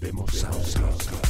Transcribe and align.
Vemos 0.00 0.44
audio. 0.44 1.29